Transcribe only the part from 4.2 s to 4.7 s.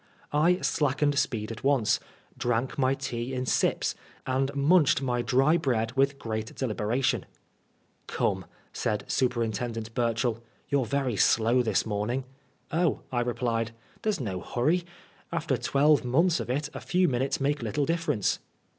and